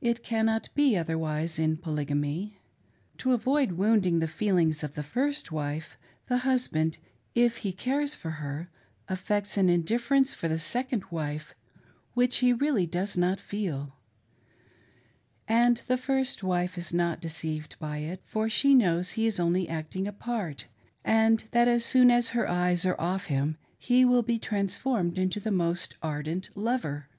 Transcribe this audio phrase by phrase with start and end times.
[0.00, 2.56] It cannot be otherwise in Polygamy.
[3.18, 6.96] To avoid wounding the feelings of the first wife, the husband,
[7.34, 8.70] if he cares for her,
[9.06, 11.54] affects an indifference for the second wife
[12.14, 12.54] which he
[12.86, 13.96] does not really feel;
[15.46, 19.68] and the first wife is not deceived by it, for she knows he is only
[19.68, 20.68] acting a part,
[21.04, 25.38] and that as soon as her eyes are off him he will be transformed into
[25.38, 27.10] the most ardent lover.